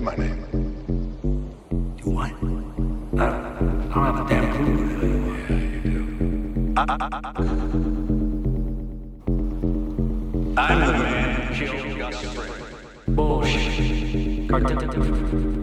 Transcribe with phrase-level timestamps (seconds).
[0.00, 0.40] Say my name.
[2.02, 2.32] You what?
[2.32, 5.40] Uh, I, I don't have a damn clue who you are.
[5.50, 5.98] Yeah, you do.
[10.56, 12.18] I, am the man who killed Gus
[13.08, 14.48] Bullshit.
[14.48, 15.59] Cartel.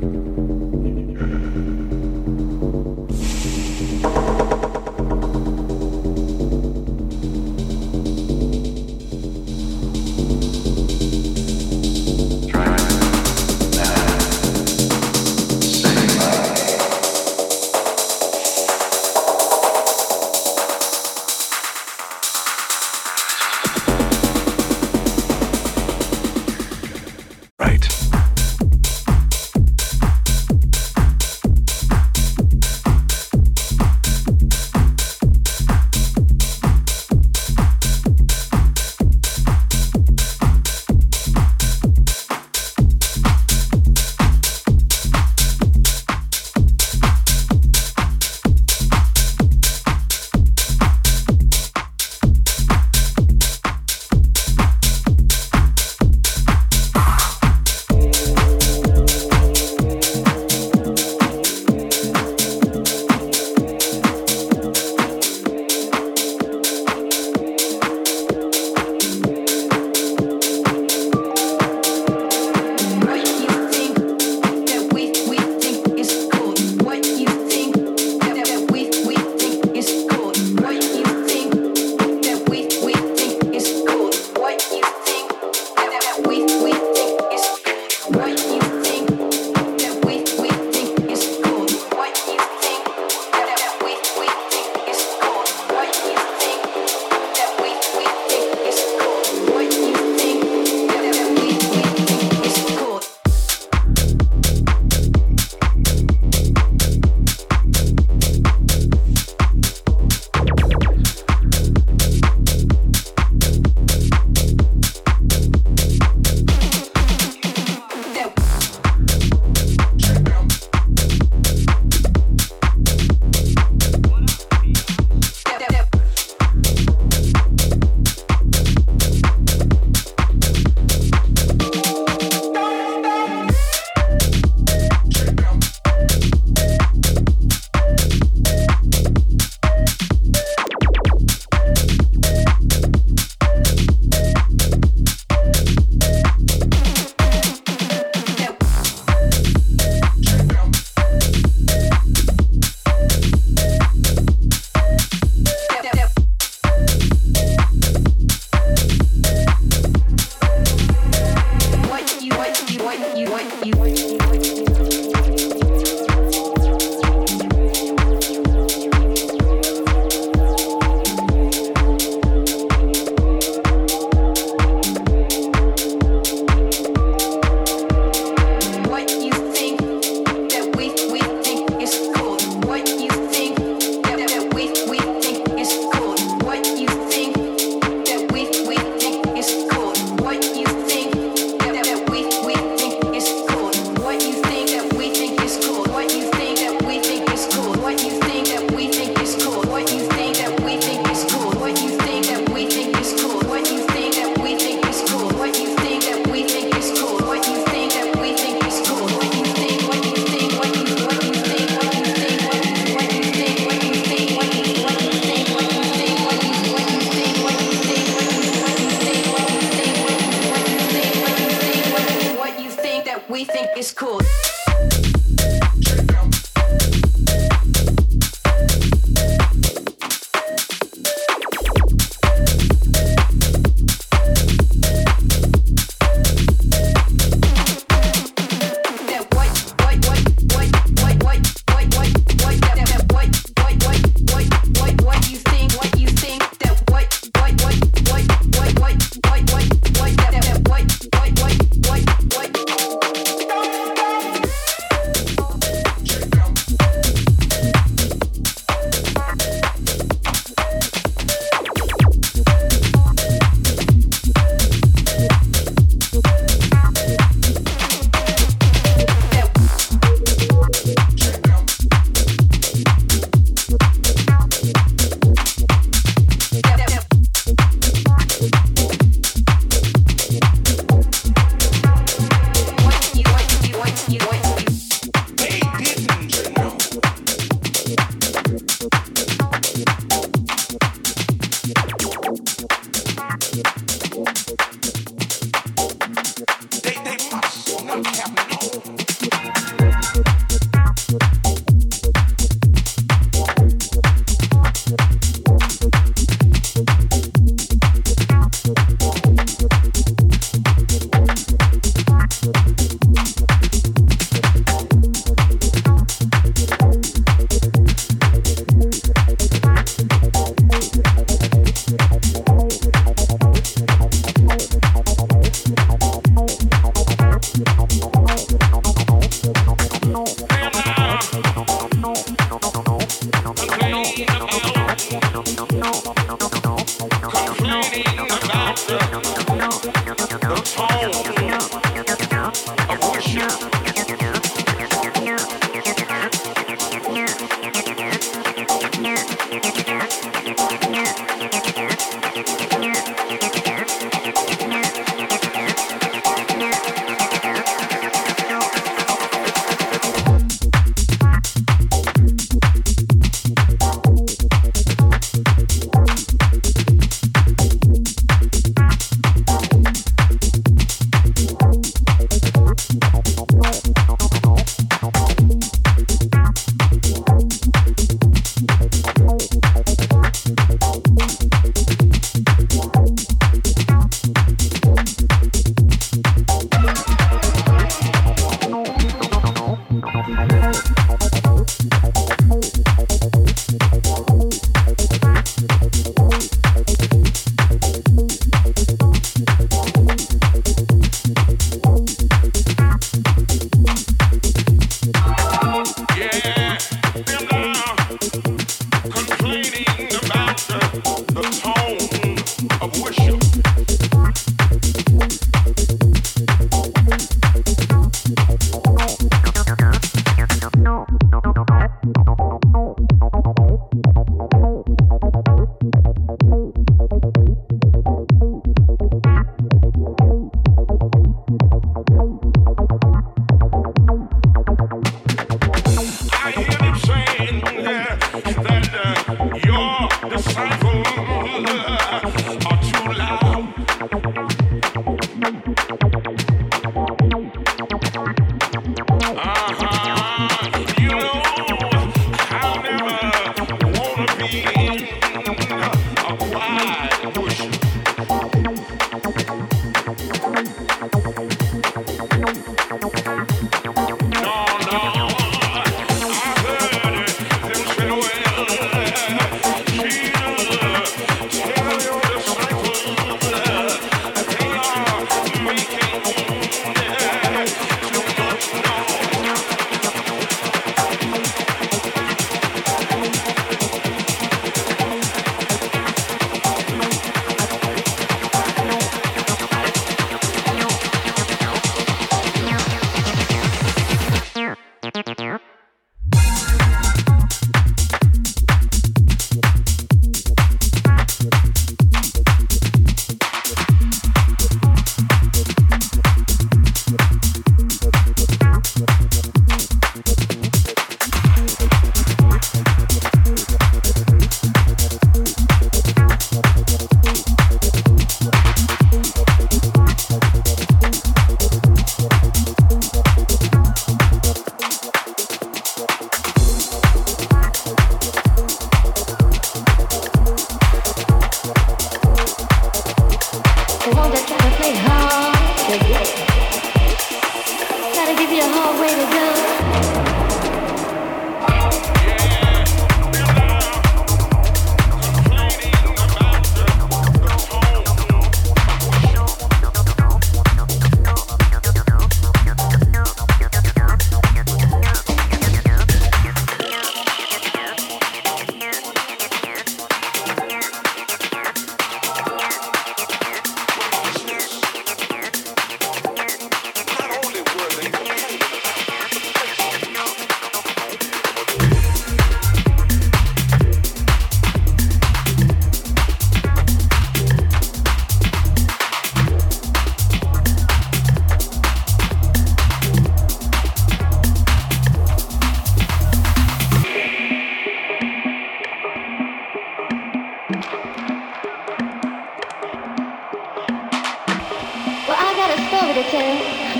[223.30, 224.22] we think is cool.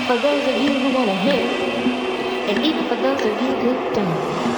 [0.06, 1.48] for those of you who want to hear
[2.48, 4.57] and even for those of you who don't.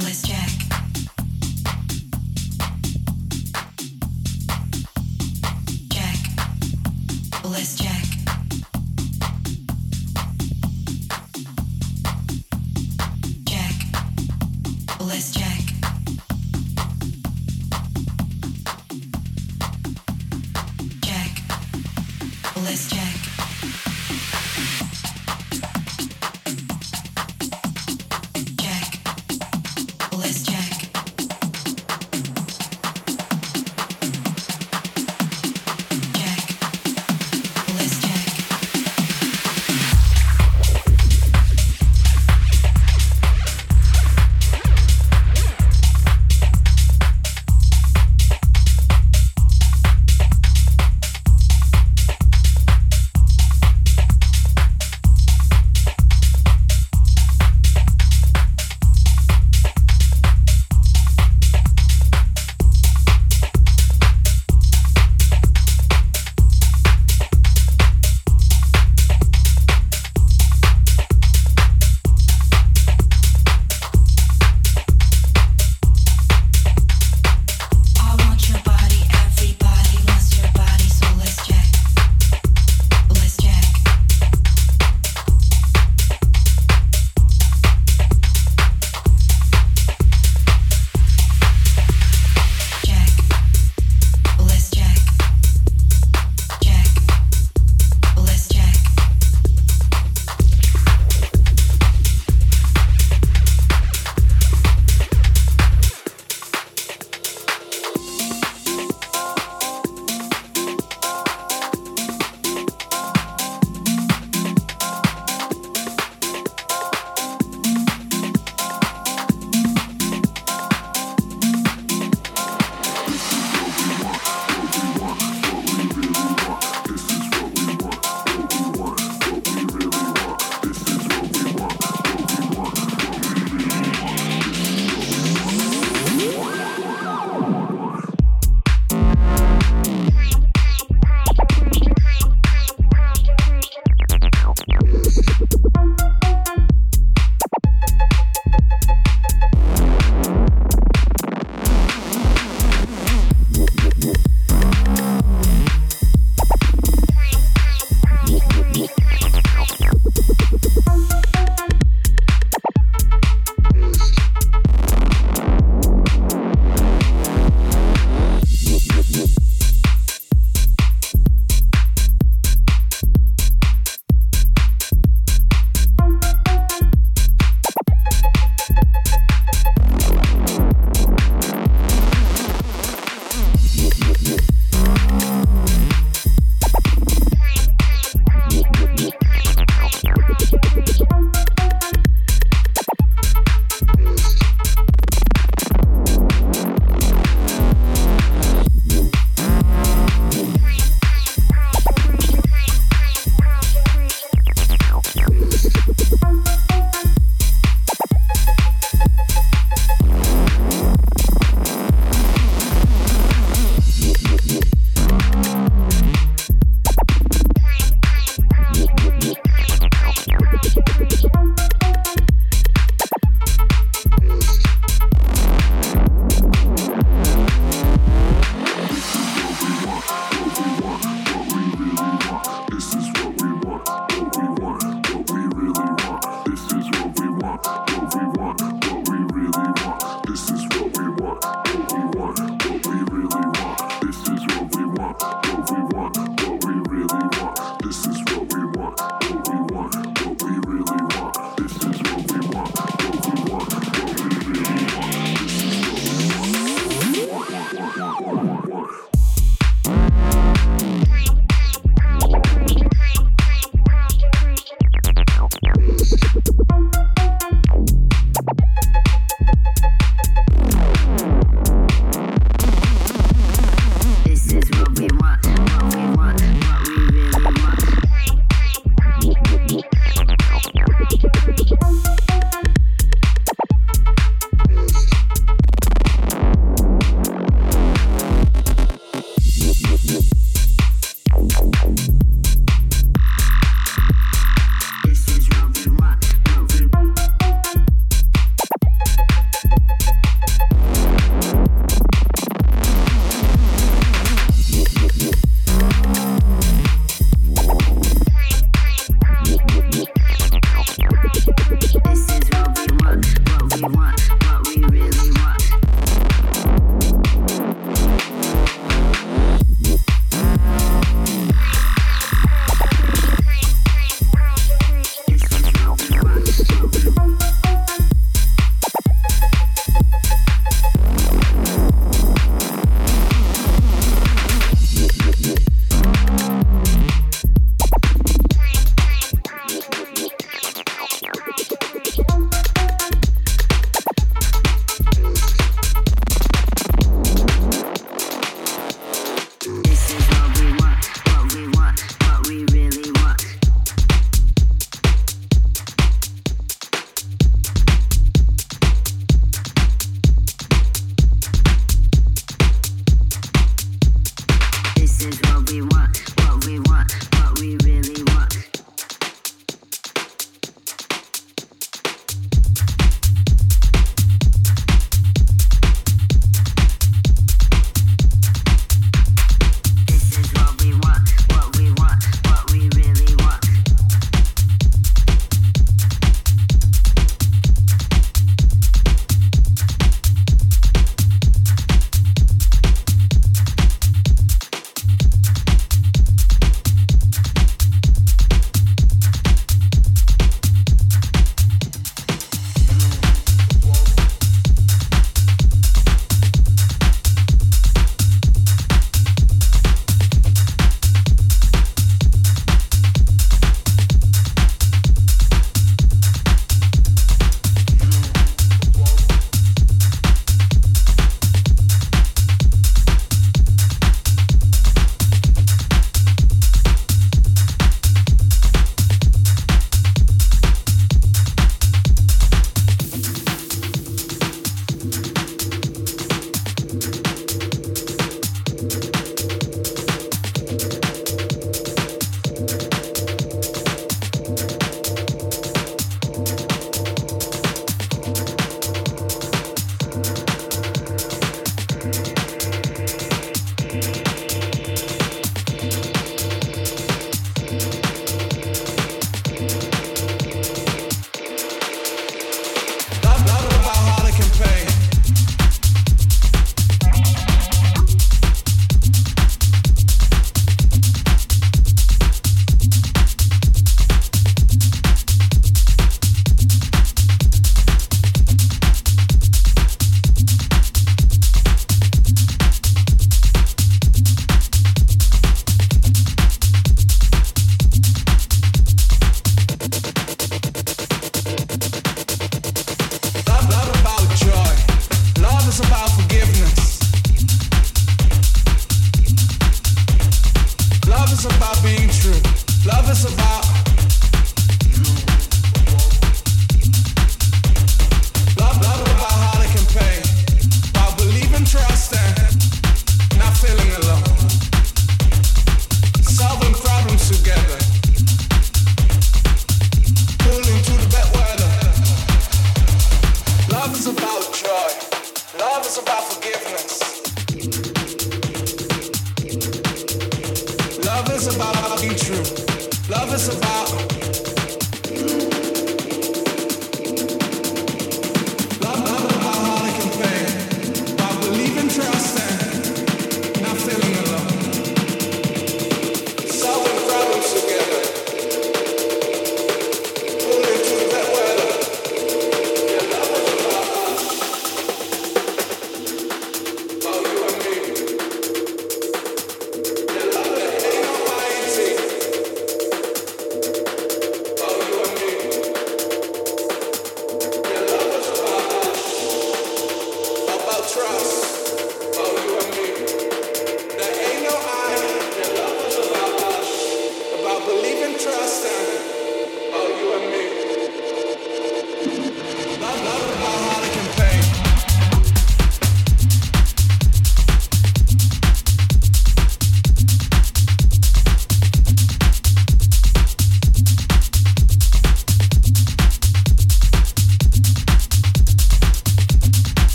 [0.00, 0.47] Let's check.